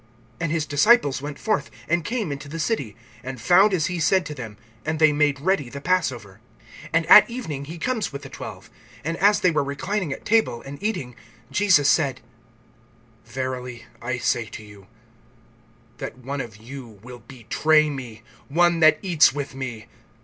(16)And 0.39 0.49
his 0.49 0.65
disciples 0.65 1.21
went 1.21 1.37
forth, 1.37 1.69
and 1.87 2.03
came 2.03 2.31
into 2.31 2.49
the 2.49 2.57
city, 2.57 2.95
and 3.21 3.39
found 3.39 3.71
as 3.71 3.85
he 3.85 3.99
said 3.99 4.25
to 4.25 4.33
them; 4.33 4.57
and 4.83 4.97
they 4.97 5.13
made 5.13 5.39
ready 5.39 5.69
the 5.69 5.79
passover. 5.79 6.39
(17)And 6.91 7.05
at 7.07 7.29
evening 7.29 7.65
he 7.65 7.77
comes 7.77 8.11
with 8.11 8.23
the 8.23 8.27
twelve. 8.29 8.71
(18)And 9.05 9.15
as 9.17 9.41
they 9.41 9.51
were 9.51 9.63
reclining 9.63 10.11
at 10.11 10.25
table, 10.25 10.63
and 10.63 10.81
eating, 10.81 11.15
Jesus 11.51 11.87
said: 11.87 12.21
Verily 13.27 13.85
I 14.01 14.17
say 14.17 14.45
to 14.45 14.63
you, 14.63 14.87
that 15.99 16.17
one 16.17 16.41
of 16.41 16.57
you 16.57 16.99
will 17.03 17.19
betray 17.19 17.91
me, 17.91 18.23
one 18.47 18.79
that 18.79 18.97
eats 19.03 19.33
with 19.33 19.53
me! 19.53 19.85